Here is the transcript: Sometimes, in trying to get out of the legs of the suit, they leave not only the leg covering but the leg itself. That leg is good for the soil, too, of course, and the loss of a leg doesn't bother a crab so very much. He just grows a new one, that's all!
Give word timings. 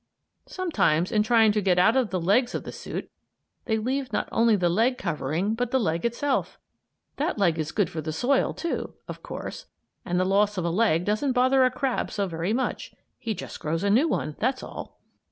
Sometimes, 0.47 1.11
in 1.11 1.21
trying 1.21 1.51
to 1.51 1.61
get 1.61 1.77
out 1.77 1.95
of 1.95 2.09
the 2.09 2.19
legs 2.19 2.55
of 2.55 2.63
the 2.63 2.71
suit, 2.71 3.11
they 3.65 3.77
leave 3.77 4.11
not 4.11 4.27
only 4.31 4.55
the 4.55 4.67
leg 4.67 4.97
covering 4.97 5.53
but 5.53 5.69
the 5.69 5.79
leg 5.79 6.05
itself. 6.05 6.57
That 7.17 7.37
leg 7.37 7.59
is 7.59 7.71
good 7.71 7.87
for 7.91 8.01
the 8.01 8.11
soil, 8.11 8.51
too, 8.55 8.95
of 9.07 9.21
course, 9.21 9.67
and 10.03 10.19
the 10.19 10.25
loss 10.25 10.57
of 10.57 10.65
a 10.65 10.71
leg 10.71 11.05
doesn't 11.05 11.33
bother 11.33 11.63
a 11.65 11.69
crab 11.69 12.09
so 12.09 12.25
very 12.27 12.51
much. 12.51 12.95
He 13.19 13.35
just 13.35 13.59
grows 13.59 13.83
a 13.83 13.91
new 13.91 14.07
one, 14.07 14.35
that's 14.39 14.63
all! 14.63 14.99